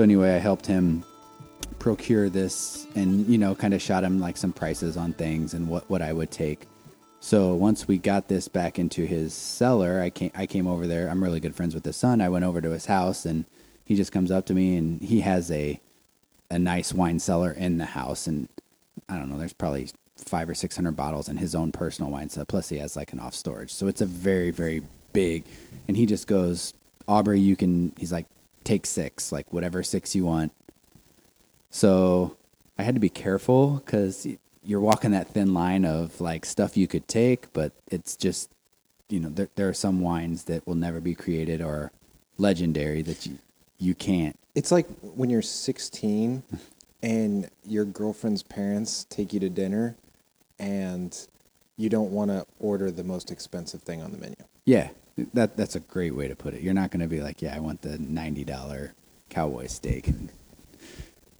[0.00, 1.04] So anyway, I helped him
[1.78, 5.68] procure this and you know kind of shot him like some prices on things and
[5.68, 6.66] what what I would take.
[7.20, 11.10] So once we got this back into his cellar, I came I came over there.
[11.10, 12.22] I'm really good friends with his son.
[12.22, 13.44] I went over to his house and
[13.84, 15.78] he just comes up to me and he has a
[16.50, 18.48] a nice wine cellar in the house and
[19.06, 22.30] I don't know, there's probably five or six hundred bottles in his own personal wine
[22.30, 22.46] cellar.
[22.46, 23.70] Plus he has like an off storage.
[23.70, 24.80] So it's a very, very
[25.12, 25.44] big
[25.88, 26.72] and he just goes,
[27.06, 28.24] Aubrey, you can he's like,
[28.64, 30.52] take six, like whatever six you want.
[31.70, 32.36] So
[32.78, 34.26] I had to be careful because
[34.62, 38.50] you're walking that thin line of like stuff you could take, but it's just,
[39.08, 41.92] you know, there, there are some wines that will never be created or
[42.38, 43.38] legendary that you,
[43.78, 44.38] you can't.
[44.54, 46.42] It's like when you're 16
[47.02, 49.96] and your girlfriend's parents take you to dinner
[50.58, 51.16] and
[51.76, 54.36] you don't want to order the most expensive thing on the menu.
[54.66, 54.90] Yeah,
[55.34, 56.62] that that's a great way to put it.
[56.62, 58.94] You're not going to be like, yeah, I want the ninety dollar
[59.28, 60.30] cowboy steak and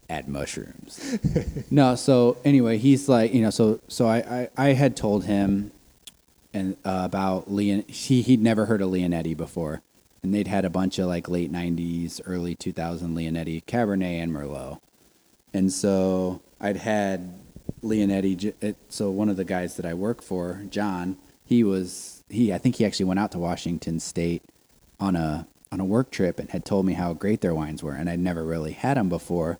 [0.08, 1.18] add mushrooms.
[1.70, 5.72] no, so anyway, he's like, you know, so so I I, I had told him
[6.52, 7.84] and uh, about Leon.
[7.88, 9.82] He he'd never heard of Leonetti before,
[10.22, 14.80] and they'd had a bunch of like late '90s, early 2000 Leonetti Cabernet and Merlot,
[15.54, 17.38] and so I'd had
[17.82, 18.74] Leonetti.
[18.88, 22.52] So one of the guys that I work for, John, he was he.
[22.52, 24.42] I think he actually went out to Washington State
[24.98, 27.94] on a on a work trip and had told me how great their wines were,
[27.94, 29.58] and I'd never really had them before.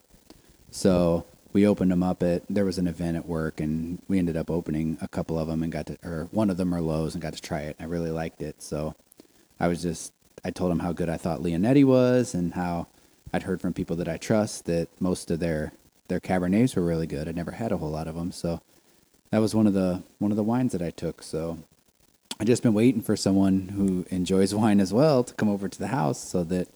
[0.71, 4.37] So we opened them up at there was an event at work, and we ended
[4.37, 7.23] up opening a couple of them and got to or one of them Merlots and
[7.23, 7.77] got to try it.
[7.81, 8.95] I really liked it, so
[9.59, 10.13] I was just
[10.45, 12.87] I told him how good I thought Leonetti was and how
[13.33, 15.73] I'd heard from people that I trust that most of their
[16.09, 17.29] their Cabernets were really good.
[17.29, 18.61] I never had a whole lot of them, so
[19.31, 21.23] that was one of the one of the wines that I took.
[21.23, 21.59] So
[22.41, 25.79] I just been waiting for someone who enjoys wine as well to come over to
[25.79, 26.69] the house so that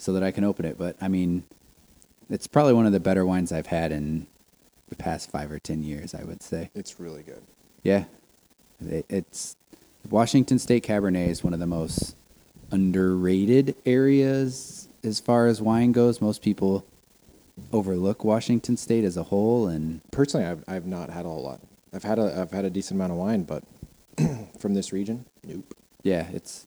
[0.00, 0.76] so that I can open it.
[0.76, 1.44] But I mean,
[2.28, 4.26] it's probably one of the better wines I've had in
[4.88, 6.12] the past five or ten years.
[6.12, 7.42] I would say it's really good.
[7.84, 8.04] Yeah,
[8.84, 9.56] it, it's
[10.08, 12.16] Washington State Cabernet is one of the most
[12.72, 16.20] underrated areas as far as wine goes.
[16.20, 16.84] Most people
[17.72, 21.60] overlook Washington State as a whole, and personally, I've I've not had a whole lot.
[21.94, 23.62] I've had a I've had a decent amount of wine, but
[24.58, 25.74] from this region, nope.
[26.02, 26.66] Yeah, it's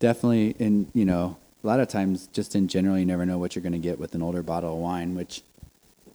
[0.00, 3.54] definitely in you know a lot of times, just in general, you never know what
[3.54, 5.14] you're going to get with an older bottle of wine.
[5.14, 5.42] Which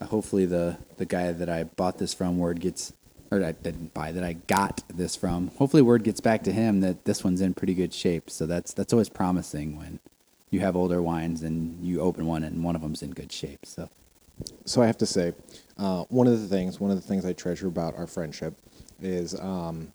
[0.02, 2.94] uh, hopefully the the guy that I bought this from, word gets,
[3.32, 5.52] or I didn't buy that I got this from.
[5.58, 8.30] Hopefully, word gets back to him that this one's in pretty good shape.
[8.30, 10.00] So that's that's always promising when
[10.50, 13.66] you have older wines and you open one and one of them's in good shape.
[13.66, 13.90] So,
[14.66, 15.34] so I have to say,
[15.78, 18.54] uh, one of the things, one of the things I treasure about our friendship
[19.02, 19.92] is um,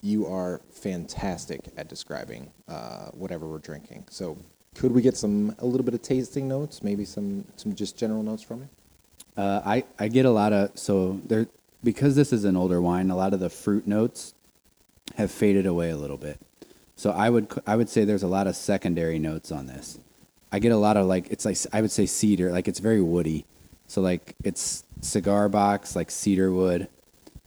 [0.00, 4.04] you are fantastic at describing uh, whatever we're drinking.
[4.10, 4.38] So,
[4.74, 8.22] could we get some a little bit of tasting notes, maybe some some just general
[8.22, 8.68] notes from you?
[9.36, 11.46] Uh, I I get a lot of so there
[11.82, 13.10] because this is an older wine.
[13.10, 14.34] A lot of the fruit notes
[15.16, 16.38] have faded away a little bit.
[16.96, 19.98] So I would I would say there's a lot of secondary notes on this.
[20.52, 23.02] I get a lot of like it's like I would say cedar, like it's very
[23.02, 23.44] woody.
[23.86, 26.88] So like it's cigar box, like cedar wood,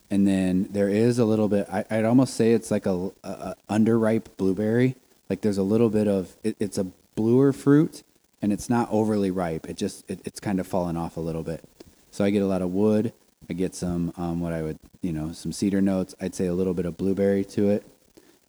[0.10, 1.68] and then there is a little bit.
[1.72, 4.96] I, would almost say it's like a, a, underripe blueberry.
[5.30, 8.04] Like there's a little bit of it, it's a bluer fruit,
[8.42, 9.70] and it's not overly ripe.
[9.70, 11.64] It just it, it's kind of fallen off a little bit.
[12.12, 13.14] So I get a lot of wood.
[13.50, 16.16] I get some um, what I would you know some cedar notes.
[16.20, 17.86] I'd say a little bit of blueberry to it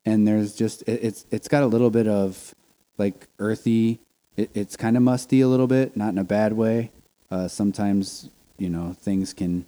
[0.04, 2.54] and there's just it, it's it's got a little bit of
[2.98, 4.00] like earthy.
[4.36, 6.90] It, it's kind of musty a little bit, not in a bad way.
[7.30, 8.28] Uh, sometimes
[8.58, 9.66] you know things can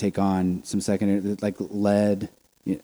[0.00, 2.28] take on some secondary like lead,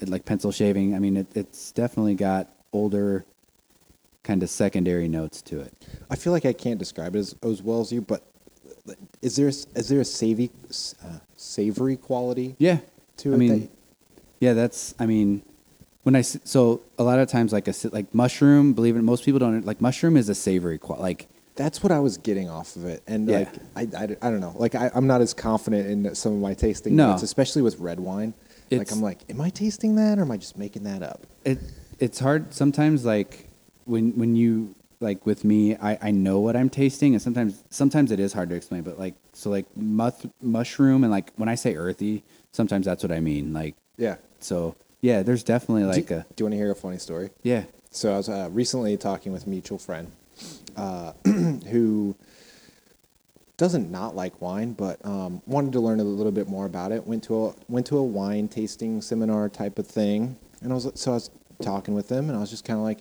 [0.02, 0.94] like pencil shaving.
[0.94, 3.24] I mean, it, it's definitely got older
[4.22, 5.72] kind of secondary notes to it.
[6.10, 8.22] I feel like I can't describe it as, as well as you, but
[9.22, 10.50] is there is there a savory
[11.04, 12.54] uh, savory quality?
[12.58, 12.78] Yeah,
[13.18, 13.38] to I it.
[13.38, 13.68] Mean,
[14.40, 14.94] yeah, that's.
[14.98, 15.42] I mean,
[16.02, 19.38] when I so a lot of times like a like mushroom, believe it, most people
[19.38, 22.84] don't like mushroom is a savory qual like that's what I was getting off of
[22.84, 23.38] it, and yeah.
[23.38, 26.38] like I, I, I don't know, like I, am not as confident in some of
[26.40, 27.10] my tasting no.
[27.10, 28.34] notes, especially with red wine.
[28.68, 31.26] It's, like I'm like, am I tasting that, or am I just making that up?
[31.44, 31.58] It
[31.98, 33.04] it's hard sometimes.
[33.04, 33.48] Like
[33.84, 38.12] when when you like with me, I, I know what I'm tasting, and sometimes sometimes
[38.12, 38.82] it is hard to explain.
[38.82, 42.22] But like so, like muth, mushroom, and like when I say earthy,
[42.52, 43.52] sometimes that's what I mean.
[43.54, 46.26] Like yeah, so yeah, there's definitely like do, a.
[46.34, 47.30] Do you want to hear a funny story?
[47.42, 47.64] Yeah.
[47.90, 50.12] So I was uh, recently talking with a mutual friend
[50.76, 52.16] uh, who
[53.56, 57.06] doesn't not like wine, but um, wanted to learn a little bit more about it.
[57.06, 60.90] Went to a went to a wine tasting seminar type of thing, and I was
[60.94, 61.30] so I was
[61.62, 62.98] talking with them, and I was just kind of like,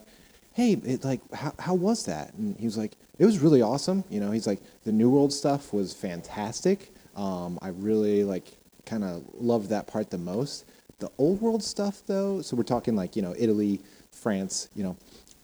[0.53, 2.33] hey, it, like, how, how was that?
[2.35, 4.05] And he was like, it was really awesome.
[4.09, 6.93] You know, he's like, the New World stuff was fantastic.
[7.15, 10.65] Um, I really like kind of loved that part the most.
[10.99, 14.95] The Old World stuff, though, so we're talking like you know Italy, France, you know,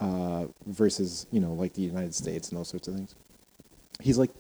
[0.02, 3.16] uh, versus you know like the United States and those sorts of things.
[4.02, 4.32] He's like,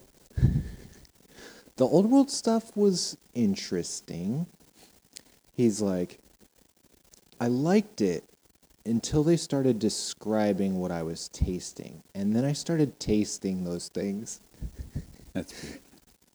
[1.77, 4.47] the Old World stuff was interesting.
[5.53, 6.19] He's like,
[7.39, 8.23] I liked it
[8.85, 12.01] until they started describing what I was tasting.
[12.15, 14.39] And then I started tasting those things
[15.33, 15.79] That's weird.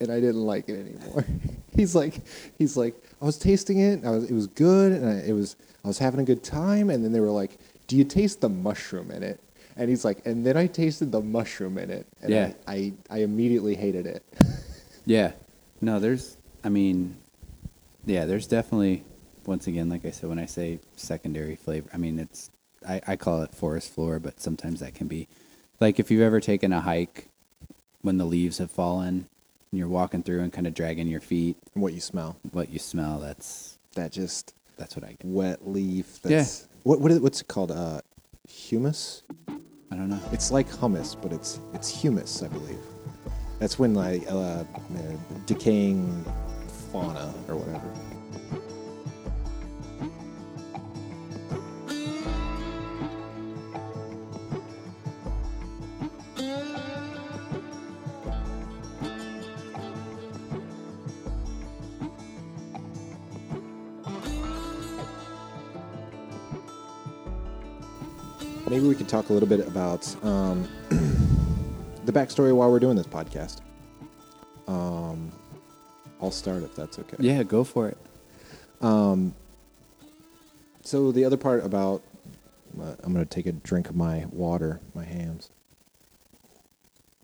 [0.00, 1.24] and I didn't like it anymore.
[1.74, 2.20] he's like
[2.58, 5.56] he's like I was tasting it, I was it was good and I, it was
[5.84, 8.48] I was having a good time and then they were like, "Do you taste the
[8.48, 9.40] mushroom in it?"
[9.76, 12.52] And he's like, and then I tasted the mushroom in it and Yeah.
[12.66, 14.22] I, I I immediately hated it.
[15.08, 15.32] Yeah.
[15.80, 17.16] No, there's, I mean,
[18.06, 19.04] yeah, there's definitely,
[19.44, 22.50] once again, like I said, when I say secondary flavor, I mean, it's,
[22.88, 25.28] I, I call it forest floor, but sometimes that can be,
[25.78, 27.28] like if you've ever taken a hike
[28.02, 29.28] when the leaves have fallen
[29.70, 32.36] and you're walking through and kind of dragging your feet, what you smell.
[32.50, 35.24] what you smell, that's, That just that's what I get.
[35.24, 36.20] wet leaf.
[36.24, 36.38] Yeah.
[36.38, 37.70] That's, What what is, what's it called?
[37.70, 38.00] Uh,
[38.48, 39.22] humus.
[39.48, 40.20] I don't know.
[40.32, 42.78] It's like hummus, but it's it's humus, I believe.
[43.58, 44.64] That's when like uh, uh,
[45.46, 46.24] decaying
[46.92, 48.15] fauna or whatever.
[68.76, 70.68] Maybe we could talk a little bit about um,
[72.04, 73.62] the backstory while we're doing this podcast.
[74.68, 75.32] Um,
[76.20, 77.16] I'll start if that's okay.
[77.18, 77.96] Yeah, go for it.
[80.82, 82.02] So the other part about
[82.78, 85.48] uh, I'm going to take a drink of my water, my hams.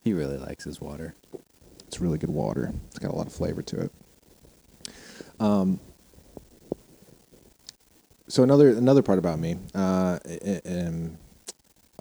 [0.03, 1.15] He really likes his water.
[1.87, 2.73] It's really good water.
[2.89, 3.93] It's got a lot of flavor to it.
[5.39, 5.81] Um,
[8.27, 10.63] so another another part about me, uh, I-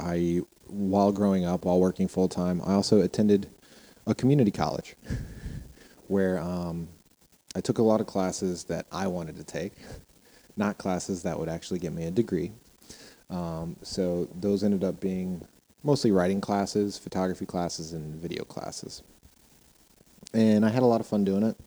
[0.01, 3.49] I- while growing up, while working full time, I also attended
[4.07, 4.95] a community college
[6.07, 6.87] where um,
[7.55, 9.73] I took a lot of classes that I wanted to take,
[10.57, 12.51] not classes that would actually get me a degree.
[13.29, 15.45] Um, so those ended up being
[15.83, 19.03] mostly writing classes, photography classes, and video classes
[20.33, 21.57] and I had a lot of fun doing it,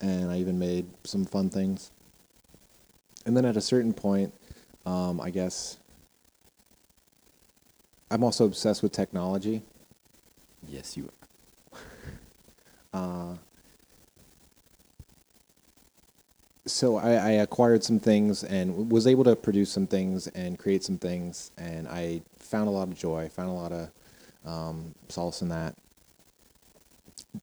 [0.00, 1.90] and I even made some fun things.
[3.26, 4.34] And then at a certain point,
[4.86, 5.78] um, I guess
[8.10, 9.62] I'm also obsessed with technology.
[10.68, 11.78] Yes, you are.
[12.92, 13.36] Uh,
[16.66, 20.82] so I, I acquired some things and was able to produce some things and create
[20.82, 23.90] some things, and I found a lot of joy, found a lot of
[24.44, 25.76] um, solace in that.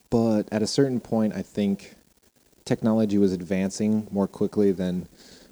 [0.10, 1.96] But at a certain point, I think
[2.66, 5.08] technology was advancing more quickly than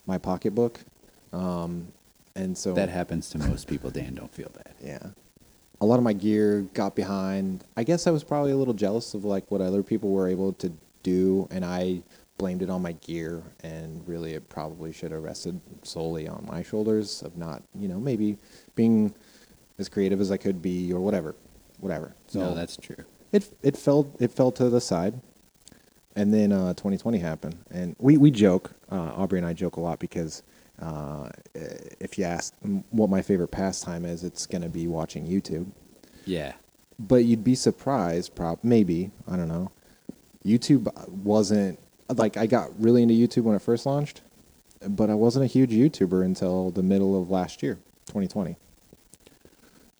[0.05, 0.81] my pocketbook,
[1.31, 1.87] um,
[2.35, 4.15] and so That happens to most people, Dan.
[4.15, 4.73] Don't feel bad.
[4.83, 5.09] yeah.
[5.81, 7.65] A lot of my gear got behind.
[7.75, 10.53] I guess I was probably a little jealous of like what other people were able
[10.53, 10.71] to
[11.03, 12.01] do and I
[12.37, 16.63] blamed it on my gear and really it probably should have rested solely on my
[16.63, 18.37] shoulders of not, you know, maybe
[18.75, 19.13] being
[19.77, 21.35] as creative as I could be or whatever.
[21.81, 22.15] Whatever.
[22.27, 23.03] So no, that's true.
[23.33, 25.19] it it fell it fell to the side,
[26.15, 28.71] and then uh, 2020 happened, and we we joke.
[28.89, 30.41] Uh, Aubrey and I joke a lot because
[30.81, 32.53] uh, if you ask
[32.89, 35.67] what my favorite pastime is, it's gonna be watching YouTube.
[36.25, 36.53] Yeah.
[36.97, 39.71] But you'd be surprised, prob maybe I don't know.
[40.45, 41.79] YouTube wasn't
[42.13, 44.21] like I got really into YouTube when it first launched,
[44.87, 47.75] but I wasn't a huge YouTuber until the middle of last year,
[48.07, 48.55] 2020,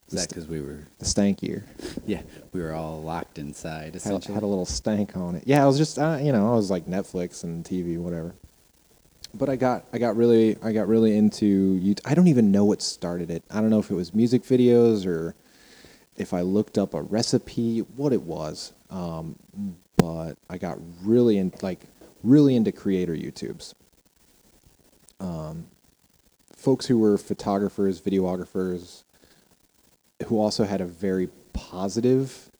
[0.08, 1.64] Is that because we were, the stank year.
[2.06, 4.34] yeah, we were all locked inside, had, essentially?
[4.34, 5.44] had a little stank on it.
[5.46, 8.34] Yeah, I was just uh, you know I was like Netflix and TV whatever.
[9.36, 12.00] But I got I got really I got really into YouTube.
[12.04, 13.42] I don't even know what started it.
[13.50, 15.34] I don't know if it was music videos or
[16.16, 18.72] if I looked up a recipe, what it was.
[18.88, 19.36] Um,
[19.96, 21.80] but I got really in like
[22.22, 23.74] really into creator YouTubes.
[25.20, 25.66] Um,
[26.54, 29.04] folks who were photographers, videographers,
[30.26, 32.50] who also had a very positive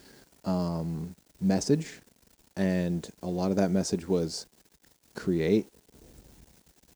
[0.44, 2.00] um, message,
[2.56, 4.46] and a lot of that message was
[5.14, 5.66] create,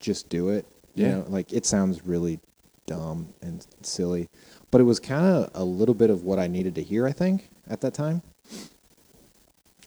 [0.01, 0.65] just do it.
[0.95, 1.11] You Yeah.
[1.17, 2.39] know, like it sounds really
[2.85, 4.27] dumb and silly,
[4.71, 7.07] but it was kind of a little bit of what I needed to hear.
[7.07, 8.21] I think at that time,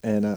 [0.02, 0.36] and uh,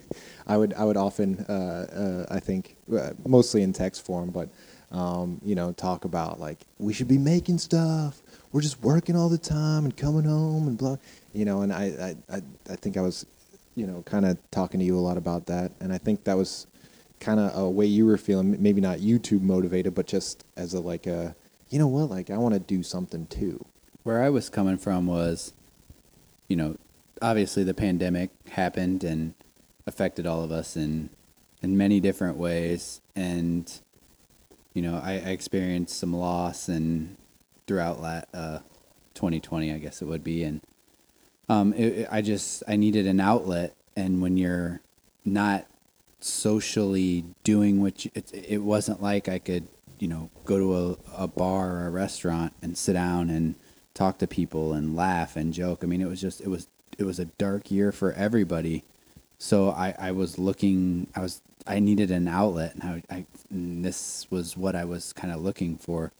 [0.46, 4.48] I would I would often uh, uh, I think uh, mostly in text form, but
[4.92, 9.28] um, you know talk about like we should be making stuff, we're just working all
[9.28, 10.96] the time and coming home and blah,
[11.32, 11.62] you know.
[11.62, 13.26] And I, I, I, I think I was,
[13.74, 16.36] you know, kind of talking to you a lot about that, and I think that
[16.36, 16.68] was
[17.24, 18.60] kind of a way you were feeling.
[18.62, 21.34] Maybe not YouTube motivated, but just as a like a,
[21.70, 23.64] you know what, like I want to do something too.
[24.02, 25.54] Where I was coming from was,
[26.48, 26.76] you know,
[27.22, 29.34] obviously the pandemic happened and
[29.86, 31.10] affected all of us in
[31.62, 33.72] in many different ways, and
[34.74, 37.16] you know, I, I experienced some loss and
[37.66, 38.58] throughout la- uh,
[39.14, 40.60] 2020, I guess it would be, and
[41.48, 44.82] um, it, it- I just I needed an outlet, and when you're
[45.24, 45.64] not
[46.24, 51.24] socially doing what you, it, it wasn't like I could, you know, go to a,
[51.24, 53.54] a bar or a restaurant and sit down and
[53.92, 55.84] talk to people and laugh and joke.
[55.84, 58.84] I mean, it was just it was it was a dark year for everybody.
[59.38, 63.84] So I, I was looking I was I needed an outlet and I, I and
[63.84, 66.10] this was what I was kind of looking for.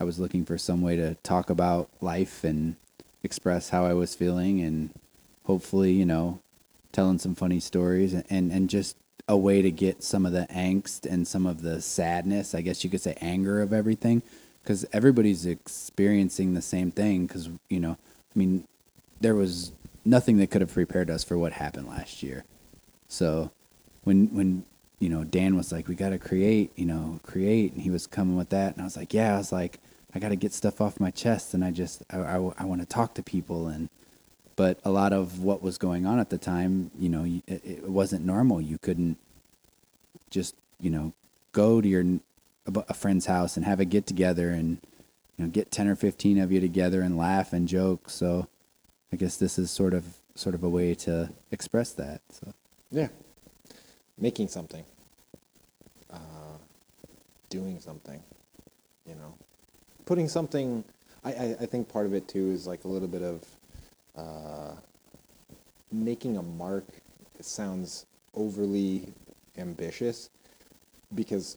[0.00, 2.74] I was looking for some way to talk about life and
[3.22, 4.90] express how I was feeling and
[5.44, 6.40] hopefully, you know,
[6.90, 8.96] telling some funny stories and, and, and just
[9.28, 12.82] a way to get some of the angst and some of the sadness, I guess
[12.84, 14.22] you could say anger of everything,
[14.62, 17.26] because everybody's experiencing the same thing.
[17.26, 18.66] Because, you know, I mean,
[19.20, 19.72] there was
[20.04, 22.44] nothing that could have prepared us for what happened last year.
[23.08, 23.50] So
[24.04, 24.64] when, when,
[24.98, 27.72] you know, Dan was like, we got to create, you know, create.
[27.72, 28.72] And he was coming with that.
[28.72, 29.78] And I was like, yeah, I was like,
[30.14, 31.54] I got to get stuff off my chest.
[31.54, 33.68] And I just, I, I, I want to talk to people.
[33.68, 33.88] And,
[34.56, 37.88] but a lot of what was going on at the time, you know, it, it
[37.88, 38.60] wasn't normal.
[38.60, 39.16] You couldn't
[40.30, 41.12] just, you know,
[41.52, 42.04] go to your
[42.66, 44.78] a friend's house and have a get together and
[45.36, 48.08] you know get ten or fifteen of you together and laugh and joke.
[48.08, 48.46] So,
[49.12, 50.04] I guess this is sort of
[50.34, 52.20] sort of a way to express that.
[52.30, 52.52] So,
[52.90, 53.08] Yeah.
[54.18, 54.84] Making something.
[56.10, 56.58] Uh,
[57.48, 58.22] doing something.
[59.06, 59.34] You know.
[60.06, 60.84] Putting something
[61.24, 63.44] I, I, I think part of it too is like a little bit of
[64.16, 64.72] uh,
[65.90, 66.84] making a mark
[67.40, 69.12] sounds overly
[69.58, 70.30] ambitious
[71.14, 71.56] because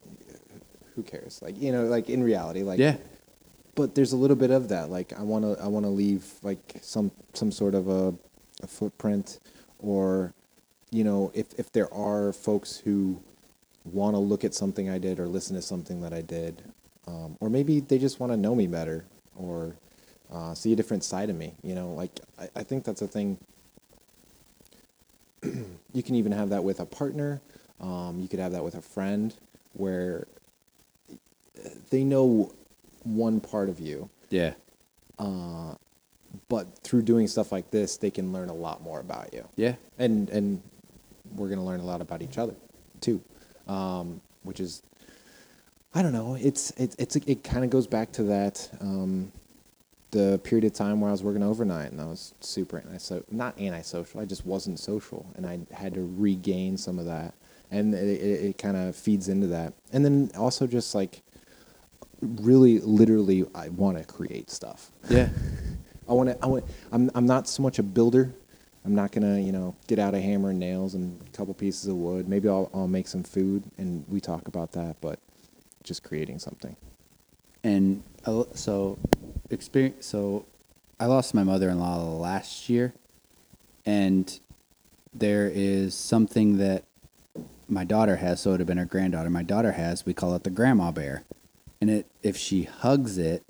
[0.96, 1.42] who cares?
[1.42, 2.98] Like you know, like in reality, like yeah,
[3.76, 6.26] but there's a little bit of that like i want to i want to leave
[6.42, 8.14] like some some sort of a,
[8.64, 9.40] a footprint
[9.80, 10.34] or
[10.92, 13.22] you know if if there are folks who
[13.84, 16.64] want to look at something i did or listen to something that i did
[17.08, 19.76] um, or maybe they just want to know me better or
[20.32, 23.08] uh, see a different side of me you know like I, I think that's a
[23.08, 23.38] thing.
[25.94, 27.40] You can even have that with a partner.
[27.80, 29.34] Um, you could have that with a friend
[29.72, 30.28] where
[31.90, 32.52] they know
[33.04, 34.10] one part of you.
[34.30, 34.56] Yeah,
[35.18, 35.76] uh,
[36.50, 39.48] but through doing stuff like this they can learn a lot more about you.
[39.56, 40.62] Yeah, and and
[41.36, 42.56] we're going to learn a lot about each other
[43.00, 43.22] too.
[43.68, 44.84] Um, which is
[45.96, 49.32] i don't know it's it, it's it kind of goes back to that um,
[50.16, 53.60] the period of time where i was working overnight and i was super anti not
[53.60, 57.34] antisocial i just wasn't social and i had to regain some of that
[57.72, 61.22] and it, it, it kind of feeds into that and then also just like
[62.22, 65.30] really literally i want to create stuff yeah,
[66.10, 66.38] I want to.
[66.44, 66.66] I want.
[66.92, 67.12] I'm.
[67.16, 68.34] I'm not so much a builder.
[68.86, 71.88] I'm not gonna, you know, get out a hammer and nails and a couple pieces
[71.88, 72.30] of wood.
[72.30, 72.70] Maybe I'll.
[72.76, 74.98] I'll make some food, and we talk about that.
[75.02, 75.20] But
[75.84, 76.76] just creating something.
[77.64, 79.00] and uh, so
[79.50, 80.06] experience.
[80.06, 80.46] So
[81.00, 82.94] I lost my mother-in-law last year,
[83.86, 84.40] and
[85.14, 86.84] there is something that
[87.68, 88.42] my daughter has.
[88.42, 89.30] So it would have been her granddaughter.
[89.30, 90.06] My daughter has.
[90.06, 91.24] We call it the grandma bear,
[91.82, 93.44] and it if she hugs it,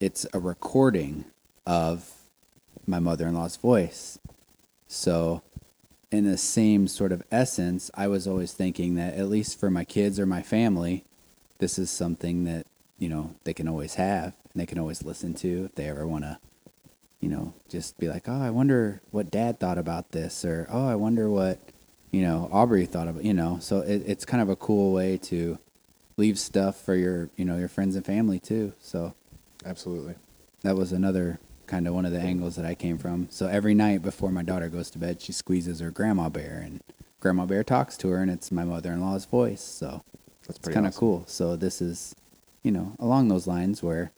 [0.00, 1.26] it's a recording
[1.66, 2.10] of
[2.86, 4.18] my mother-in-law's voice.
[4.88, 5.42] So
[6.10, 9.84] in the same sort of essence, I was always thinking that at least for my
[9.84, 11.04] kids or my family,
[11.58, 12.66] this is something that,
[12.98, 16.06] you know, they can always have and they can always listen to if they ever
[16.06, 16.38] want to,
[17.20, 20.86] you know, just be like, oh, I wonder what dad thought about this or, oh,
[20.88, 21.58] I wonder what,
[22.10, 25.16] you know, Aubrey thought about, you know, so it, it's kind of a cool way
[25.18, 25.58] to
[26.16, 28.74] leave stuff for your, you know, your friends and family too.
[28.80, 29.14] So
[29.64, 30.14] Absolutely.
[30.62, 33.28] that was another kind of one of the angles that I came from.
[33.30, 36.82] So every night before my daughter goes to bed, she squeezes her grandma bear, and
[37.20, 39.62] grandma bear talks to her, and it's my mother-in-law's voice.
[39.62, 40.02] So
[40.46, 41.00] That's it's kind of awesome.
[41.00, 41.24] cool.
[41.26, 42.14] So this is,
[42.62, 44.12] you know, along those lines where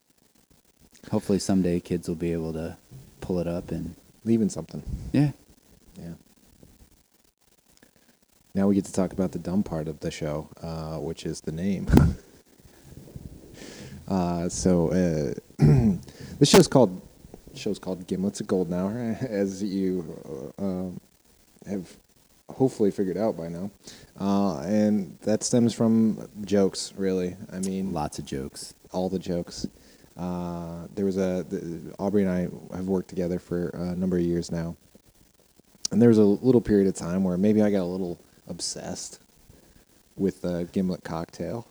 [1.10, 2.76] hopefully someday kids will be able to
[3.20, 3.94] pull it up and
[4.26, 4.82] Leaving something.
[5.12, 5.32] yeah,
[5.98, 6.14] Yeah.
[8.54, 11.42] Now we get to talk about the dumb part of the show, uh, which is
[11.42, 11.86] the name.
[14.08, 15.34] uh, so uh,
[16.38, 17.02] this show's called
[17.54, 21.00] show's called Gimlets of Golden Hour, as you uh, um,
[21.68, 21.94] have
[22.48, 23.70] hopefully figured out by now,
[24.18, 26.94] uh, and that stems from jokes.
[26.96, 28.72] Really, I mean, lots of jokes.
[28.90, 29.66] all the jokes.
[30.16, 34.22] Uh, there was a the, Aubrey and I have worked together for a number of
[34.22, 34.76] years now,
[35.90, 39.18] and there was a little period of time where maybe I got a little obsessed
[40.16, 41.66] with the gimlet cocktail.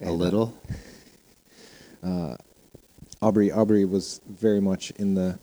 [0.00, 0.54] A And, uh, little.
[3.22, 5.38] Aubrey Aubrey was very much in the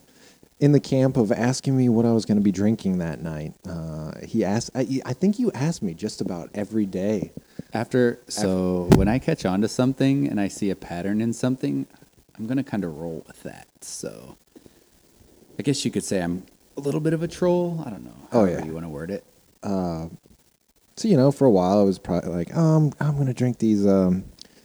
[0.60, 3.54] in the camp of asking me what I was going to be drinking that night.
[3.68, 4.70] Uh, he asked.
[4.74, 7.32] I, I think you asked me just about every day.
[7.74, 11.86] After so when I catch on to something and I see a pattern in something,
[12.36, 13.66] I'm gonna kind of roll with that.
[13.82, 14.36] So
[15.58, 16.44] I guess you could say I'm
[16.76, 17.82] a little bit of a troll.
[17.86, 18.16] I don't know.
[18.32, 18.64] Oh, yeah.
[18.64, 19.24] you want to word it.
[20.96, 23.34] So you know, for a while I was probably like, oh, I'm I'm going to
[23.34, 24.24] drink these um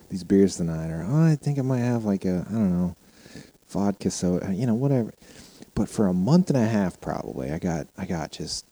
[0.09, 2.95] these beers tonight, or oh, I think I might have like a I don't know
[3.69, 5.13] vodka soda, you know, whatever.
[5.75, 8.65] But for a month and a half, probably I got I got just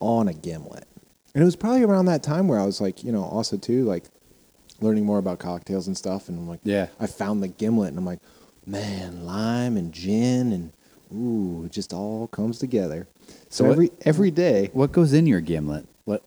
[0.00, 0.86] on a gimlet.
[1.34, 3.84] And it was probably around that time where I was like, you know, also too
[3.84, 4.04] like
[4.80, 6.28] learning more about cocktails and stuff.
[6.28, 6.88] And I'm like, Yeah.
[7.00, 8.18] I found the gimlet, and I'm like,
[8.66, 10.72] man, lime and gin, and
[11.14, 13.06] ooh, it just all comes together.
[13.26, 15.86] So So what- every every day What goes in your gimlet?
[16.04, 16.22] What?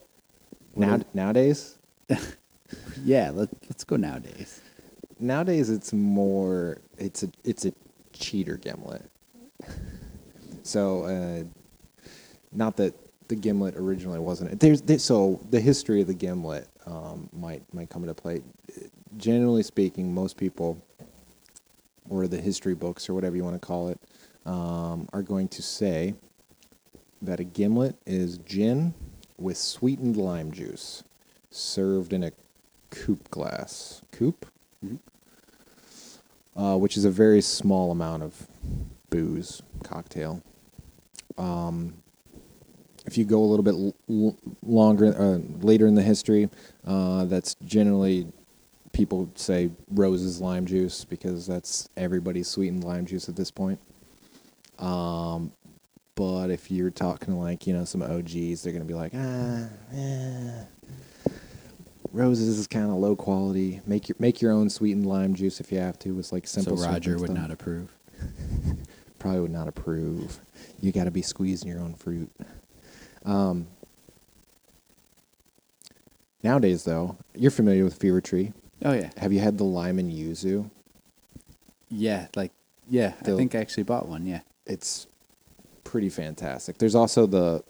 [0.75, 1.77] now nowadays,
[3.03, 4.59] Yeah, let, let's go nowadays.
[5.19, 7.73] nowadays it's more it's a it's a
[8.13, 9.03] cheater gimlet.
[10.63, 11.43] So, uh,
[12.51, 12.93] not that
[13.27, 14.53] the gimlet originally wasn't.
[14.53, 14.59] It?
[14.59, 18.41] There's, there, so the history of the gimlet um, might might come into play.
[19.17, 20.77] Generally speaking, most people,
[22.09, 23.99] or the history books or whatever you want to call it,
[24.45, 26.13] um, are going to say
[27.21, 28.93] that a gimlet is gin
[29.37, 31.03] with sweetened lime juice,
[31.49, 32.31] served in a
[32.89, 34.01] coupe glass.
[34.11, 34.45] Coupe,
[36.55, 38.47] uh, which is a very small amount of
[39.09, 40.41] booze cocktail.
[41.37, 41.95] Um,
[43.05, 46.49] if you go a little bit l- longer, uh, later in the history,
[46.85, 48.27] uh, that's generally
[48.93, 53.79] people say Rose's lime juice because that's everybody's sweetened lime juice at this point.
[54.79, 55.51] Um,
[56.15, 60.63] but if you're talking like you know some OGs, they're gonna be like, ah, eh.
[62.11, 63.81] Roses is kind of low quality.
[63.85, 66.17] Make your make your own sweetened lime juice if you have to.
[66.17, 66.77] It's like simple.
[66.77, 67.91] so Roger would not approve.
[69.19, 70.39] probably would not approve.
[70.79, 72.31] You got to be squeezing your own fruit.
[73.25, 73.67] Um,
[76.43, 78.53] nowadays, though, you're familiar with Fever Tree.
[78.83, 80.69] Oh yeah, Have you had the lime and yuzu?
[81.89, 82.27] yeah.
[82.35, 82.51] Like
[82.89, 84.25] yeah, I think I actually bought one.
[84.27, 84.41] Yeah.
[84.67, 85.07] It's
[85.83, 86.77] pretty fantastic.
[86.77, 87.63] There's also the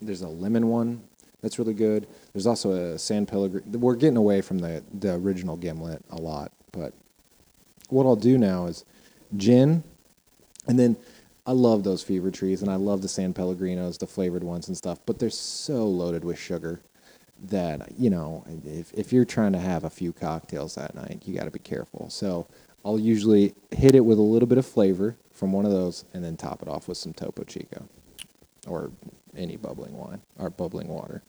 [0.00, 1.02] there's a lemon one
[1.42, 2.06] that's really good.
[2.32, 3.78] There's also a San Pellegrino.
[3.78, 6.92] We're getting away from the the original gimlet a lot, but
[7.88, 8.84] what I'll do now is
[9.36, 9.84] gin,
[10.66, 10.96] and then
[11.48, 14.76] I love those fever trees, and I love the San Pellegrinos, the flavored ones and
[14.76, 14.98] stuff.
[15.06, 16.80] But they're so loaded with sugar
[17.44, 21.34] that you know if if you're trying to have a few cocktails that night, you
[21.34, 22.10] got to be careful.
[22.10, 22.46] So
[22.84, 26.22] I'll usually hit it with a little bit of flavor from one of those, and
[26.22, 27.88] then top it off with some Topo Chico
[28.66, 28.90] or
[29.34, 31.22] any bubbling wine or bubbling water.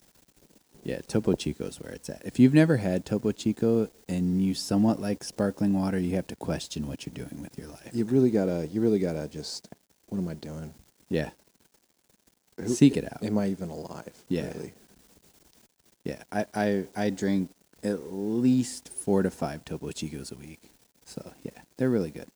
[0.84, 2.24] Yeah, Topo Chico is where it's at.
[2.26, 6.36] If you've never had Topo Chico and you somewhat like sparkling water, you have to
[6.36, 7.92] question what you're doing with your life.
[7.94, 9.70] You really gotta, you really gotta just,
[10.10, 10.74] what am I doing?
[11.10, 11.30] Yeah.
[12.58, 13.24] Who- Seek it out.
[13.24, 14.12] Am I even alive?
[14.28, 14.52] Yeah.
[14.54, 14.74] Really?
[16.04, 17.50] Yeah, I, I, I drink
[17.84, 20.60] at least four to five Topo Chicos a week.
[21.06, 22.28] So yeah, they're really good.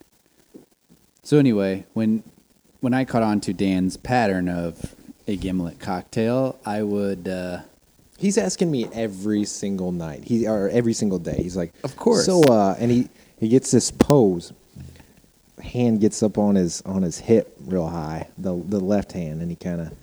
[1.23, 2.23] So anyway, when
[2.81, 4.95] when I caught on to Dan's pattern of
[5.27, 7.61] a gimlet cocktail, I would uh,
[8.17, 10.23] He's asking me every single night.
[10.25, 11.37] He or every single day.
[11.41, 12.25] He's like, Of course.
[12.25, 13.09] So, uh, and he
[13.39, 14.53] he gets this pose.
[15.63, 19.49] Hand gets up on his on his hip real high, the the left hand, and
[19.49, 19.93] he kind of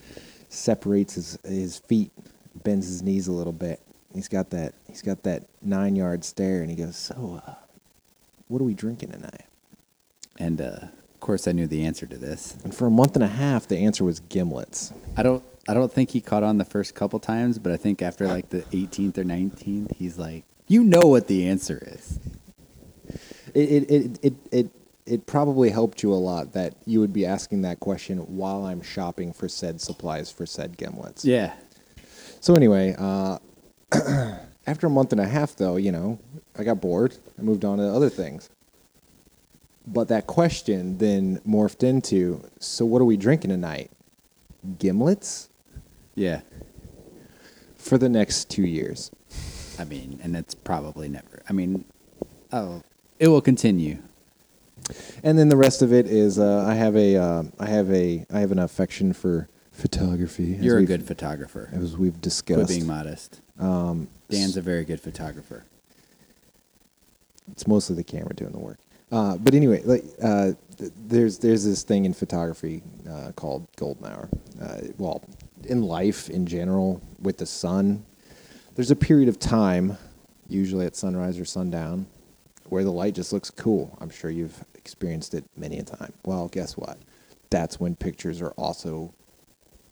[0.48, 2.10] separates his his feet,
[2.64, 3.80] bends his knees a little bit.
[4.14, 7.54] He's got that he's got that nine yard stare, and he goes, "So, uh,
[8.48, 9.44] what are we drinking tonight?"
[10.40, 12.56] and uh, of course I knew the answer to this.
[12.64, 14.92] And for a month and a half, the answer was gimlets.
[15.16, 18.02] I don't I don't think he caught on the first couple times, but I think
[18.02, 22.18] after like the 18th or 19th, he's like, "You know what the answer is."
[23.54, 24.70] It it it it it,
[25.10, 28.80] it probably helped you a lot that you would be asking that question while I'm
[28.80, 31.24] shopping for said supplies for said gimlets.
[31.24, 31.52] Yeah.
[32.40, 33.38] So anyway, uh,
[34.68, 36.20] after a month and a half, though, you know,
[36.56, 37.16] I got bored.
[37.36, 38.48] I moved on to other things.
[39.84, 43.90] But that question then morphed into, so what are we drinking tonight?
[44.78, 45.48] Gimlets
[46.14, 46.42] Yeah.
[47.74, 49.10] for the next two years.
[49.76, 51.42] I mean, and it's probably never.
[51.48, 51.84] I mean,
[52.52, 52.82] oh,
[53.18, 53.98] it will continue.
[55.22, 58.24] And then the rest of it is, uh, I have a, uh, I have a,
[58.32, 60.54] I have an affection for photography.
[60.56, 61.70] as You're a we've- good photographer.
[61.72, 62.68] as we've Quit discussed.
[62.68, 63.40] being modest.
[63.58, 65.64] Um, Dan's a very good photographer.
[67.52, 68.78] it's mostly the camera doing the work.
[69.12, 74.06] Uh, but anyway, like uh, th- there's there's this thing in photography uh, called golden
[74.06, 74.28] hour.
[74.62, 75.22] Uh, well,
[75.64, 78.04] in life in general, with the sun,
[78.76, 79.96] there's a period of time,
[80.48, 82.06] usually at sunrise or sundown,
[82.70, 83.98] where the light just looks cool.
[84.00, 86.12] I'm sure you've experienced it many a time.
[86.24, 86.98] Well, guess what?
[87.50, 89.12] That's when pictures are also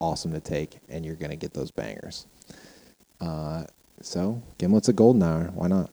[0.01, 2.27] awesome to take, and you're gonna get those bangers.
[3.21, 3.65] Uh,
[4.01, 5.51] so, Gimlet's a golden hour.
[5.55, 5.91] Why not?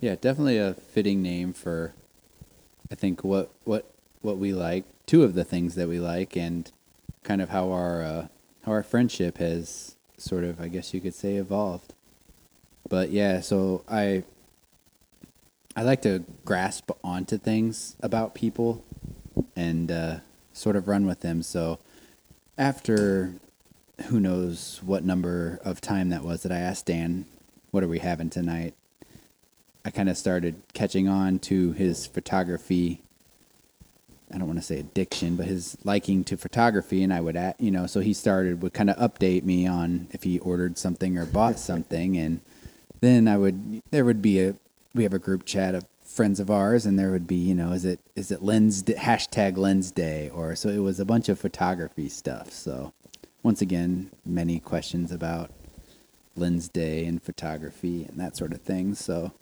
[0.00, 1.94] Yeah, definitely a fitting name for
[2.90, 3.90] I think what what
[4.22, 6.70] what we like, two of the things that we like and
[7.22, 8.26] kind of how our uh,
[8.64, 11.92] how our friendship has sort of I guess you could say evolved.
[12.88, 14.24] But yeah, so I
[15.76, 18.84] I like to grasp onto things about people
[19.56, 20.16] and uh,
[20.52, 21.42] sort of run with them.
[21.42, 21.80] So
[22.56, 23.34] after
[24.06, 27.26] who knows what number of time that was that I asked Dan,
[27.72, 28.74] what are we having tonight?
[29.84, 33.02] I kind of started catching on to his photography.
[34.32, 37.60] I don't want to say addiction, but his liking to photography, and I would, at,
[37.60, 41.18] you know, so he started would kind of update me on if he ordered something
[41.18, 42.40] or bought something, and
[43.00, 44.54] then I would there would be a
[44.94, 47.72] we have a group chat of friends of ours, and there would be you know
[47.72, 51.28] is it is it lens d- hashtag lens day or so it was a bunch
[51.28, 52.50] of photography stuff.
[52.52, 52.92] So
[53.42, 55.50] once again, many questions about
[56.36, 58.94] lens day and photography and that sort of thing.
[58.94, 59.32] So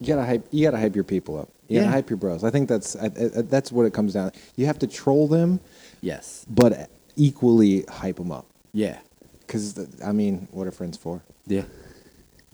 [0.00, 0.46] You gotta hype.
[0.50, 1.48] You gotta hype your people up.
[1.68, 1.92] You gotta Yeah.
[1.92, 2.44] hype your bros.
[2.44, 4.30] I think that's I, I, that's what it comes down.
[4.32, 4.38] To.
[4.56, 5.60] You have to troll them,
[6.00, 8.46] yes, but equally hype them up.
[8.72, 8.98] yeah.
[9.46, 11.22] Because I mean, what are friends for?
[11.46, 11.64] Yeah,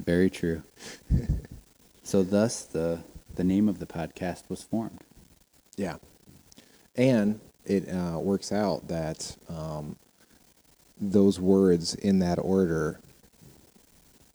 [0.04, 0.62] very true.
[2.10, 3.00] so, thus the
[3.36, 5.00] the name of the podcast was formed.
[5.76, 5.96] Yeah,
[6.96, 9.96] and it uh, works out that um,
[11.00, 13.00] those words in that order,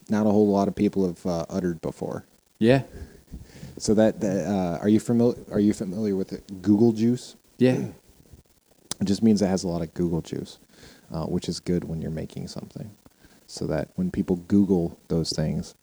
[0.09, 2.25] not a whole lot of people have uh, uttered before.
[2.59, 2.83] Yeah,
[3.77, 5.38] So that, that uh, are you familiar?
[5.51, 6.61] Are you familiar with it?
[6.61, 7.35] Google juice?
[7.57, 7.88] yeah,
[9.01, 10.57] It just means it has a lot of Google juice,
[11.11, 12.89] uh, which is good when you're making something.
[13.45, 15.75] So that when people Google those things,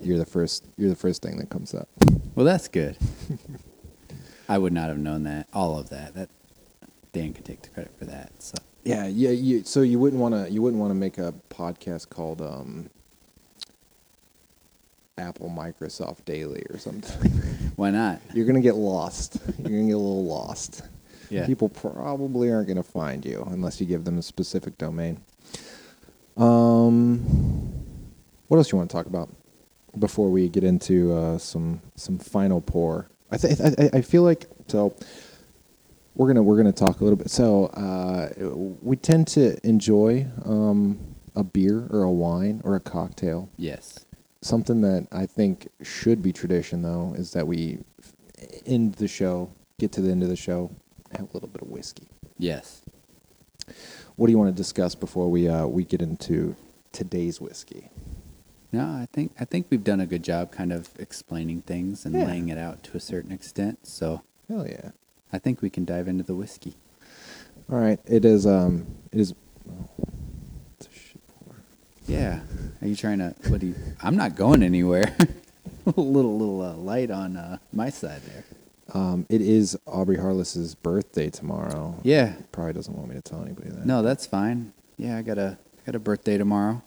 [0.00, 0.66] you're the first.
[0.76, 1.88] You're the first thing that comes up.
[2.34, 2.96] Well, that's good.
[4.48, 6.14] I would not have known that all of that.
[6.14, 6.28] That
[7.12, 8.32] Dan could take the credit for that.
[8.42, 9.30] So Yeah, yeah.
[9.30, 10.50] You, so you wouldn't want to.
[10.50, 12.90] You wouldn't want to make a podcast called um,
[15.18, 17.30] Apple Microsoft Daily or something.
[17.76, 18.20] why not?
[18.34, 19.38] you're gonna get lost.
[19.58, 20.82] You're gonna get a little lost.
[21.30, 21.46] Yeah.
[21.46, 25.20] People probably aren't gonna find you unless you give them a specific domain.
[26.36, 27.18] Um,
[28.48, 29.28] what else you want to talk about
[29.98, 33.08] before we get into uh, some some final pour?
[33.30, 34.94] I, th- I I feel like so.
[36.14, 37.30] We're gonna we're gonna talk a little bit.
[37.30, 38.28] So uh,
[38.82, 40.98] we tend to enjoy um,
[41.34, 43.48] a beer or a wine or a cocktail.
[43.56, 44.04] Yes.
[44.42, 47.78] Something that I think should be tradition, though, is that we
[48.66, 50.70] end the show, get to the end of the show,
[51.12, 52.08] have a little bit of whiskey.
[52.38, 52.82] Yes.
[54.16, 56.56] What do you want to discuss before we uh, we get into
[56.92, 57.88] today's whiskey?
[58.72, 62.14] No, I think I think we've done a good job, kind of explaining things and
[62.14, 62.24] Yeah.
[62.26, 63.86] laying it out to a certain extent.
[63.86, 64.90] So Hell yeah!
[65.32, 66.74] I think we can dive into the whiskey.
[67.70, 68.46] All right, it is.
[68.46, 69.34] Um, it is.
[69.70, 69.88] oh,
[70.78, 71.54] it's a shit pour.
[72.06, 72.40] Yeah.
[72.80, 73.34] Are you trying to?
[73.48, 73.74] What do you?
[74.02, 75.14] I'm not going anywhere.
[75.86, 78.44] a little little uh, light on uh, my side there.
[78.94, 81.96] Um, it is Aubrey Harless's birthday tomorrow.
[82.02, 82.34] Yeah.
[82.52, 83.86] Probably doesn't want me to tell anybody that.
[83.86, 84.72] No, that's fine.
[84.98, 86.82] Yeah, I got a I got a birthday tomorrow.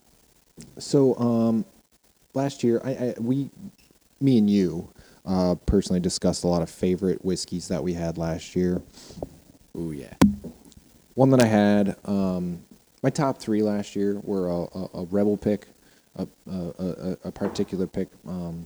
[0.78, 1.66] So um,
[2.36, 3.50] last year, I, I we,
[4.20, 4.90] me and you,
[5.26, 8.82] uh, personally discussed a lot of favorite whiskeys that we had last year.
[9.76, 10.14] Oh yeah.
[11.16, 12.62] One that I had, um,
[13.02, 15.68] my top three last year were a, a, a rebel pick,
[16.18, 18.66] a, a, a, a particular pick um,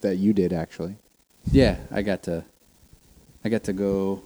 [0.00, 0.96] that you did actually.
[1.50, 2.44] Yeah, I got to
[3.44, 4.22] I got to go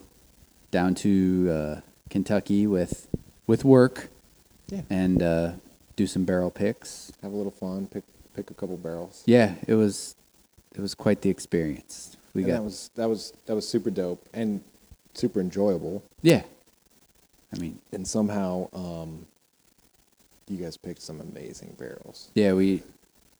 [0.70, 3.08] down to uh, Kentucky with
[3.46, 4.08] with work
[4.68, 4.82] Yeah.
[4.90, 5.52] and uh,
[5.96, 7.12] do some barrel picks.
[7.22, 9.22] Have a little fun, pick pick a couple barrels.
[9.26, 10.14] Yeah, it was
[10.74, 12.16] it was quite the experience.
[12.35, 14.62] We And got that was that was that was super dope and
[15.14, 16.02] super enjoyable.
[16.22, 16.42] yeah.
[17.55, 19.26] I mean, And somehow, um,
[20.48, 22.31] you guys picked some amazing barrels.
[22.35, 22.83] yeah, we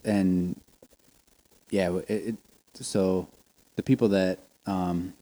[0.05, 0.55] and
[1.71, 2.37] yeah, it, it,
[2.75, 3.27] so
[3.77, 5.15] the people that um,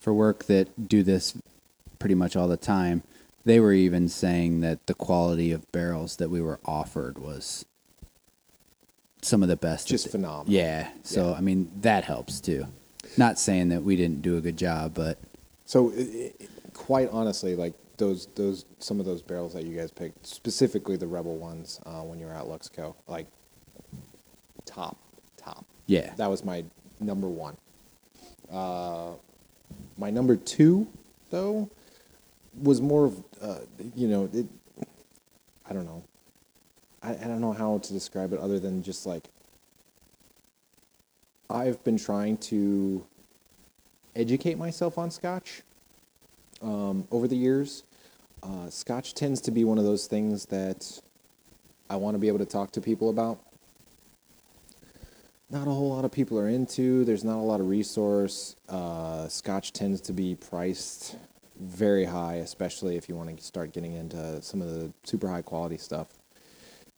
[0.00, 1.34] for work that do this
[1.98, 3.02] pretty much all the time,
[3.44, 7.64] they were even saying that the quality of barrels that we were offered was
[9.22, 9.86] some of the best.
[9.88, 10.52] Just they- phenomenal.
[10.52, 10.88] Yeah.
[11.02, 11.34] So Yeah.
[11.36, 12.66] I mean that helps too.
[13.16, 15.18] Not saying that we didn't do a good job, but
[15.66, 19.90] So, i i quite honestly, like those those some of those barrels that you guys
[19.90, 23.26] picked, specifically the Rebel ones, uh, when you were at Luxco, like
[24.64, 24.96] top
[25.36, 25.64] top.
[25.86, 26.12] Yeah.
[26.16, 26.64] That was my
[27.00, 27.56] number one.
[28.50, 29.12] Uh,
[29.96, 30.86] my number two,
[31.30, 31.68] though,
[32.62, 33.58] was more of, uh,
[33.94, 34.46] you know, it,
[35.68, 36.02] I don't know.
[37.02, 39.28] I, I don't know how to describe it other than just like
[41.50, 43.04] I've been trying to
[44.16, 45.62] educate myself on Scotch
[46.62, 47.84] um, over the years.
[48.42, 51.00] Uh, Scotch tends to be one of those things that
[51.88, 53.40] I want to be able to talk to people about.
[55.50, 57.04] Not a whole lot of people are into.
[57.04, 58.56] There's not a lot of resource.
[58.68, 61.16] Uh, Scotch tends to be priced
[61.60, 65.42] very high, especially if you want to start getting into some of the super high
[65.42, 66.08] quality stuff.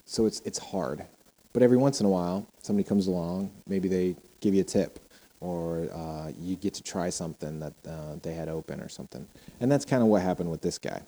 [0.05, 1.05] So it's it's hard.
[1.53, 3.51] But every once in a while, somebody comes along.
[3.67, 4.99] Maybe they give you a tip,
[5.41, 9.27] or uh, you get to try something that uh, they had open or something.
[9.61, 11.01] And that's kind of what happened with this guy.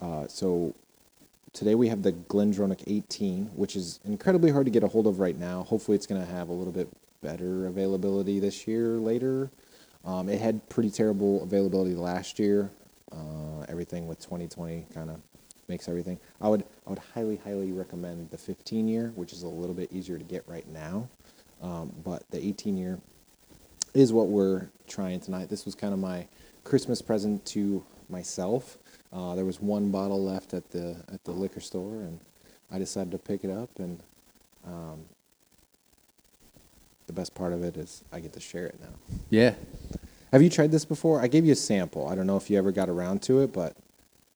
[0.00, 0.74] Uh, so
[1.52, 5.18] today we have the Glendronach 18, which is incredibly hard to get a hold of
[5.18, 5.62] right now.
[5.62, 6.88] Hopefully, it's going to have a little bit
[7.22, 9.50] better availability this year later.
[10.04, 12.70] Um, it had pretty terrible availability last year.
[13.12, 15.20] Uh, everything with 2020 kind of
[15.68, 16.18] makes everything.
[16.40, 19.92] I would I would highly highly recommend the 15 year, which is a little bit
[19.92, 21.08] easier to get right now.
[21.62, 23.00] Um, but the 18 year
[23.94, 25.48] is what we're trying tonight.
[25.48, 26.26] This was kind of my
[26.64, 28.78] Christmas present to myself.
[29.12, 32.20] Uh, there was one bottle left at the at the liquor store, and
[32.70, 33.70] I decided to pick it up.
[33.78, 34.00] And
[34.66, 35.04] um,
[37.06, 39.16] the best part of it is I get to share it now.
[39.30, 39.54] Yeah.
[40.36, 41.22] Have you tried this before?
[41.22, 42.06] I gave you a sample.
[42.08, 43.74] I don't know if you ever got around to it, but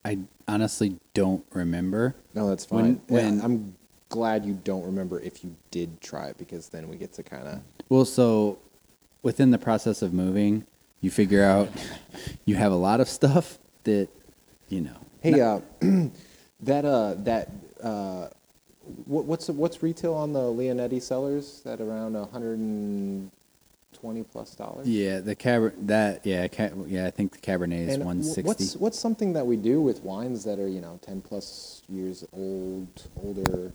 [0.03, 2.15] I honestly don't remember.
[2.33, 3.01] no, that's When- fine.
[3.07, 3.75] Yeah, when- I'm
[4.09, 7.47] glad you don't remember if you did try it because then we get to kind
[7.47, 8.57] of Well, so
[9.21, 10.65] within the process of moving,
[11.01, 11.69] you figure out
[12.45, 14.07] you have a lot of stuff that,
[14.69, 14.97] you know.
[15.21, 15.59] Hey, uh,
[16.61, 17.51] that uh, that
[17.83, 18.29] uh,
[19.05, 23.29] what, what's what's retail on the Leonetti Cellars That around hundred and
[23.93, 24.87] twenty plus dollars.
[24.87, 28.41] Yeah, the cab that yeah, ca- yeah, I think the Cabernet is one sixty.
[28.47, 32.25] what's what's something that we do with wines that are you know ten plus years
[32.33, 32.87] old,
[33.23, 33.71] older?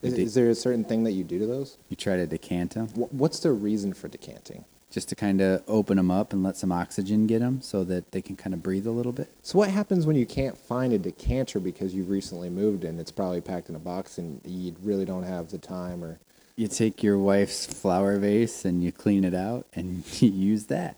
[0.00, 1.76] Is, is there a certain thing that you do to those?
[1.88, 4.64] You try to decant them Wh- What's the reason for decanting?
[4.90, 8.10] just to kind of open them up and let some oxygen get them so that
[8.12, 9.28] they can kind of breathe a little bit.
[9.42, 13.10] So what happens when you can't find a decanter because you've recently moved and it's
[13.10, 16.18] probably packed in a box and you really don't have the time or
[16.58, 20.96] You take your wife's flower vase and you clean it out and you use that.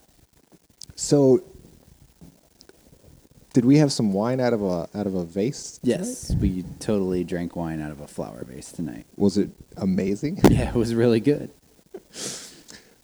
[0.95, 1.43] So,
[3.53, 5.79] did we have some wine out of a out of a vase?
[5.83, 9.05] Yes, we totally drank wine out of a flower vase tonight.
[9.17, 10.41] Was it amazing?
[10.49, 11.51] Yeah, it was really good.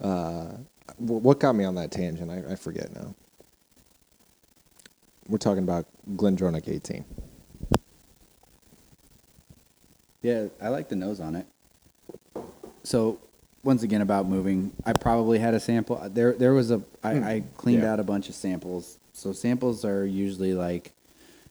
[0.01, 0.53] Uh,
[0.97, 2.31] wh- what got me on that tangent?
[2.31, 3.14] I, I forget now.
[5.29, 7.05] We're talking about Glendronach 18.
[10.23, 11.47] Yeah, I like the nose on it.
[12.83, 13.18] So,
[13.62, 16.00] once again about moving, I probably had a sample.
[16.09, 16.83] There, there was a.
[17.02, 17.92] I, I cleaned Yeah.
[17.92, 18.98] out a bunch of samples.
[19.12, 20.92] So samples are usually like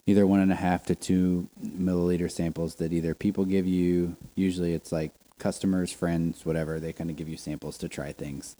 [0.05, 4.15] either one and a half to two milliliter samples that either people give you.
[4.35, 6.79] Usually, it's like customers, friends, whatever.
[6.79, 8.55] They kind of give you samples to try things.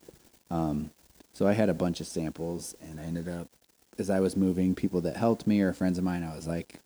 [0.52, 0.90] Um,
[1.34, 3.48] so I had a bunch of samples, and I ended up
[3.98, 6.80] as I was moving, people that helped me or friends of mine, I was like,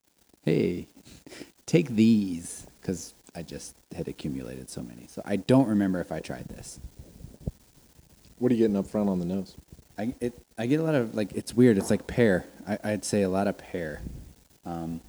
[0.44, 0.88] "Hey,
[1.66, 5.08] take these," because I just had accumulated so many.
[5.08, 6.80] So I don't remember if I tried this.
[8.40, 9.56] What are you getting up front on the nose?
[9.98, 11.78] I it I get a lot of like it's weird.
[11.78, 12.46] It's like pear.
[12.68, 14.02] I, I'd say a lot of pear.
[14.66, 15.02] Um,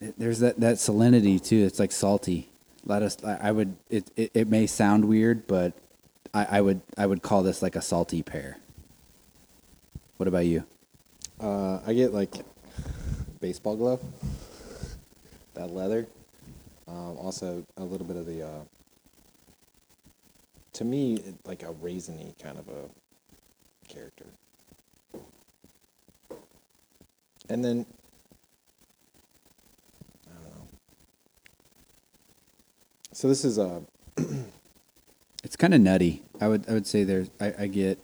[0.00, 1.64] it- there's that that salinity too.
[1.64, 2.48] It's like salty.
[2.86, 5.74] A lot of I I would it it, it may sound weird, but
[6.34, 8.58] I, I would I would call this like a salty pear.
[10.16, 10.64] What about you?
[11.40, 12.32] Uh, I get like
[13.40, 14.00] baseball glove,
[15.54, 16.06] that leather.
[16.88, 18.60] Um, also, a little bit of the, uh,
[20.74, 24.26] to me, like a raisiny kind of a character.
[27.48, 27.86] And then,
[30.26, 30.68] I don't know.
[33.12, 33.82] So this is a
[35.44, 36.22] It's kind of nutty.
[36.40, 37.98] I would I would say there's I, I get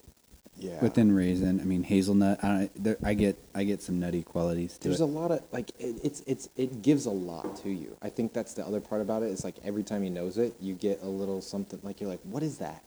[0.58, 0.80] yeah.
[0.80, 1.60] within raisin.
[1.60, 2.42] I mean hazelnut.
[2.42, 5.04] I there, I get I get some nutty qualities to There's it.
[5.04, 7.96] a lot of like it, it's it's it gives a lot to you.
[8.02, 9.26] I think that's the other part about it.
[9.26, 11.78] Is like every time you nose it, you get a little something.
[11.82, 12.82] Like you're like, what is that?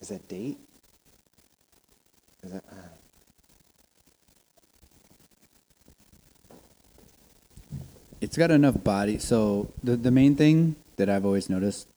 [0.00, 0.58] Is that date?
[2.42, 2.64] Is that?
[2.70, 2.74] Uh,
[8.20, 9.18] it's got enough body.
[9.18, 11.88] So the the main thing that I've always noticed,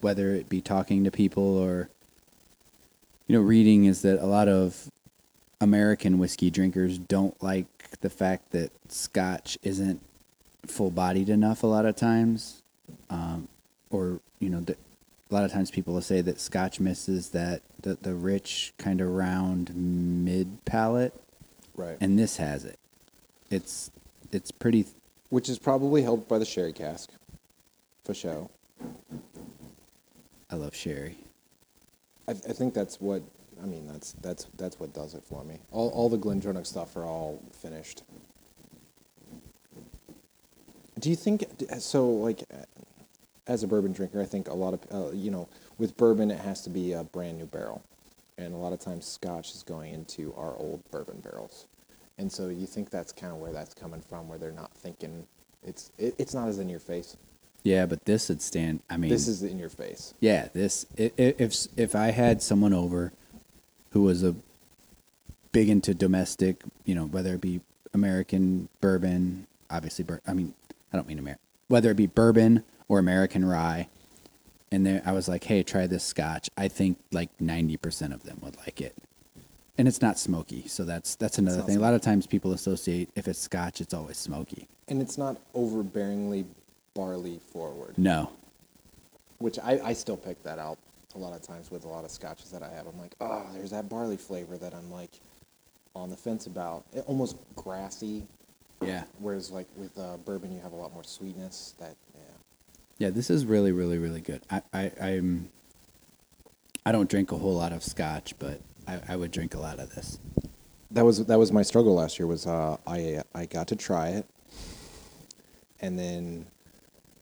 [0.00, 1.90] whether it be talking to people or
[3.32, 4.90] you know reading, is that a lot of
[5.58, 7.66] American whiskey drinkers don't like
[8.02, 10.02] the fact that Scotch isn't
[10.66, 12.62] full bodied enough a lot of times,
[13.08, 13.48] um,
[13.88, 17.62] or you know, the, a lot of times people will say that Scotch misses that
[17.80, 21.14] the, the rich kind of round mid palate,
[21.74, 21.96] Right.
[22.02, 22.78] and this has it.
[23.50, 23.90] It's
[24.30, 24.84] it's pretty.
[25.30, 27.08] Which is probably helped by the sherry cask,
[28.04, 28.50] for sure.
[30.50, 31.16] I love sherry.
[32.28, 33.22] I, I think that's what
[33.62, 33.86] I mean.
[33.86, 35.58] That's that's that's what does it for me.
[35.70, 38.02] All all the Glendronach stuff are all finished.
[40.98, 41.44] Do you think
[41.78, 42.08] so?
[42.08, 42.44] Like,
[43.46, 46.38] as a bourbon drinker, I think a lot of uh, you know, with bourbon, it
[46.38, 47.82] has to be a brand new barrel,
[48.38, 51.66] and a lot of times Scotch is going into our old bourbon barrels,
[52.18, 55.26] and so you think that's kind of where that's coming from, where they're not thinking
[55.64, 57.16] it's it, it's not as in your face.
[57.64, 58.80] Yeah, but this would stand.
[58.90, 60.14] I mean, This is in your face.
[60.20, 63.12] Yeah, this i- i- if if I had someone over
[63.90, 64.34] who was a
[65.52, 67.60] big into domestic, you know, whether it be
[67.94, 70.54] American bourbon, obviously, bur- I mean,
[70.92, 73.88] I don't mean American, whether it be bourbon or American rye,
[74.72, 76.50] and then I was like, hey, try this Scotch.
[76.56, 78.96] I think like ninety percent of them would like it,
[79.78, 81.76] and it's not smoky, so that's that's another not thing.
[81.76, 84.66] A lot of times people associate if it's Scotch, it's always smoky.
[84.88, 86.44] And it's not overbearingly
[86.94, 87.96] barley forward.
[87.98, 88.30] No,
[89.38, 90.78] which I, I still pick that out
[91.14, 92.86] a lot of times with a lot of scotches that I have.
[92.86, 95.10] I'm like, oh, there's that barley flavor that I'm like
[95.94, 96.84] on the fence about.
[96.92, 98.26] It, almost grassy,
[98.80, 99.04] yeah.
[99.18, 101.74] whereas like with uh, bourbon you have a lot more sweetness.
[101.78, 102.20] That yeah,
[102.98, 104.42] Yeah, this is really, really, really good.
[104.50, 105.50] I, I, I'm,
[106.86, 109.78] I don't drink a whole lot of scotch, but I, I would drink a lot
[109.78, 110.18] of this.
[110.90, 112.26] that was that was my struggle last year.
[112.26, 114.26] Was uh, I I got to try it,
[115.80, 116.46] and then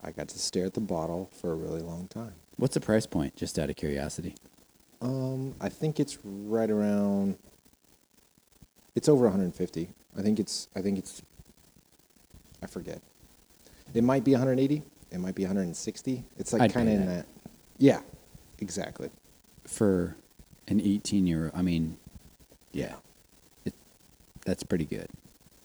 [0.02, 2.34] I got to stare at the bottle for a really long time.
[2.56, 3.36] What's the price point?
[3.36, 4.34] Just out of curiosity.
[5.00, 7.38] Um, I think it's right around.
[8.94, 9.88] It's over 150.
[10.18, 10.68] I think it's.
[10.74, 11.22] I think it's.
[12.62, 13.00] I forget.
[13.94, 14.82] It might be 180.
[15.10, 16.24] It might be 160.
[16.38, 17.26] It's like kind of in that.
[17.26, 17.26] that.
[17.78, 18.00] Yeah,
[18.58, 19.10] exactly.
[19.64, 20.16] For
[20.68, 21.96] an 18 year, old I mean,
[22.72, 22.94] yeah,
[23.64, 23.74] it,
[24.44, 25.08] that's pretty good.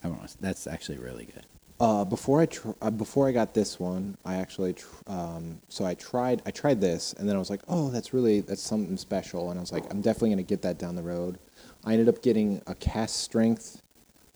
[0.03, 0.25] I know.
[0.39, 1.45] That's actually really good.
[1.77, 5.83] Uh, before I tr- uh, before I got this one, I actually tr- um, so
[5.83, 8.95] I tried I tried this and then I was like, oh, that's really that's something
[8.95, 11.38] special, and I was like, I'm definitely gonna get that down the road.
[11.83, 13.81] I ended up getting a cask strength.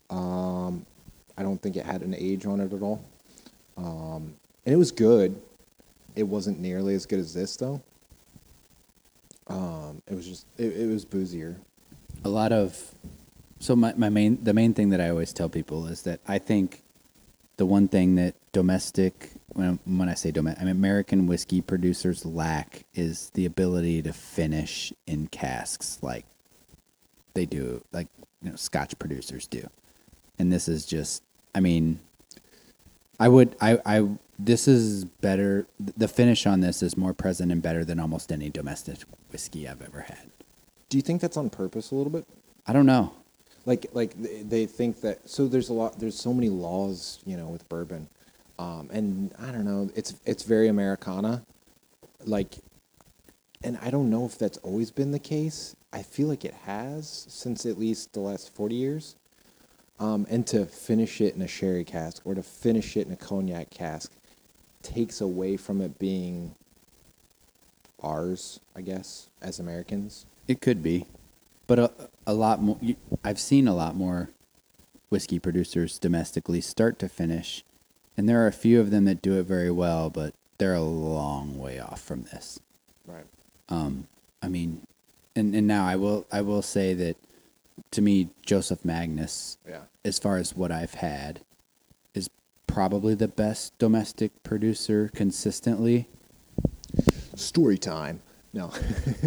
[0.10, 0.86] Um,
[1.38, 3.02] I don't think it had an age on it at all,
[3.78, 4.34] um,
[4.66, 5.42] and it was good.
[6.18, 7.82] It wasn't nearly as good as this though.
[9.48, 11.56] Um, it was just it, it was boozier.
[12.26, 12.94] a lot of
[13.60, 16.38] so my, my main the main thing that I always tell people is that I
[16.38, 16.84] think
[17.60, 22.26] the one thing that domestic when when I say domestic I mean American whiskey producers
[22.26, 26.26] lack is the ability to finish in casks like
[27.34, 28.08] they do like
[28.42, 29.70] you know Scotch producers do,
[30.40, 31.22] and this is just
[31.54, 32.00] I mean
[33.20, 34.08] I would I I
[34.40, 38.50] this is better the finish on this is more present and better than almost any
[38.50, 39.00] domestic
[39.34, 40.30] whiskey I've ever had.
[40.88, 42.26] Do you think that's on purpose a little bit?
[42.66, 43.12] I don't know.
[43.66, 44.14] Like like
[44.50, 48.08] they- think that so there's a lot there's so many laws you know with bourbon.
[48.58, 51.44] Um, and i don't know it's it's very americana.
[52.26, 52.56] Like
[53.64, 55.76] and i don't know if that's always been the case.
[55.92, 59.16] I feel like it has since at least the last 40 years.
[60.00, 63.18] Um, and to finish it in a sherry cask or to finish it in a
[63.18, 64.12] cognac cask
[64.82, 66.56] takes away from it being
[68.02, 70.26] ours i guess as americans.
[70.48, 71.06] It could be,
[71.70, 71.92] but a,
[72.26, 72.78] a lot more.
[73.24, 74.32] I've seen a lot more
[75.10, 77.64] whiskey producers domestically start to finish,
[78.18, 80.82] and there are a few of them that do it very well, but they're a
[80.82, 82.60] long way off from this.
[83.06, 83.26] right
[83.70, 84.08] Um,
[84.42, 84.82] I mean,
[85.36, 87.18] and and now I will I will say that
[87.92, 91.42] to me Joseph Magnus, yeah as far as what I've had,
[92.16, 92.32] is
[92.66, 96.08] probably the best domestic producer consistently.
[97.36, 98.22] story time.
[98.52, 98.72] No,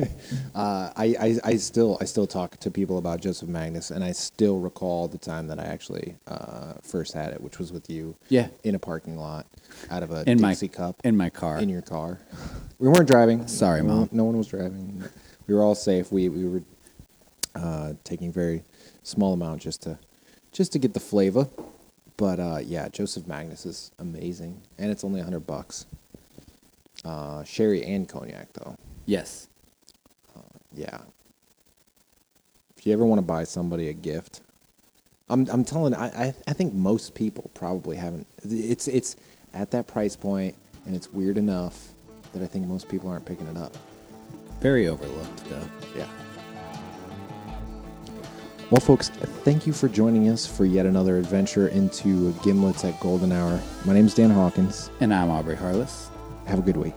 [0.55, 4.11] uh, I, I I still I still talk to people about Joseph Magnus, and I
[4.11, 8.17] still recall the time that I actually uh, first had it, which was with you.
[8.29, 8.49] Yeah.
[8.65, 9.47] in a parking lot,
[9.91, 11.59] out of a In my Dixie cup in my car.
[11.61, 12.19] in your car.
[12.81, 13.47] We weren't driving.
[13.47, 14.09] Sorry, no, Mom.
[14.11, 15.05] No one was driving.
[15.47, 16.11] We were all safe.
[16.11, 16.63] We we were
[17.55, 18.65] uh, taking very
[19.05, 19.99] small amount just to
[20.51, 21.49] just to get the flavor.
[22.17, 25.87] But uh, yeah, Joseph Magnus is amazing, and it's only hundred bucks.
[27.05, 28.75] Uh, sherry and cognac though.
[29.07, 29.49] Yes.
[30.37, 30.41] Uh,
[30.75, 30.99] yeah.
[32.77, 34.41] If you ever want to buy somebody a gift,
[35.29, 38.27] I'm I'm telling I, I I think most people probably haven't.
[38.45, 39.17] It's it's
[39.55, 40.55] at that price point,
[40.87, 41.89] and it's weird enough
[42.33, 43.77] that I think most people aren't picking it up.
[44.61, 45.69] Very overlooked though.
[45.97, 46.09] Yeah.
[48.71, 49.11] Well, folks,
[49.45, 53.61] thank you for joining us for yet another adventure into Gimlets at Golden Hour.
[53.85, 54.89] My name's Dan Hawkins.
[55.01, 56.09] And I'm Aubrey Harless.
[56.47, 56.95] Have a good week.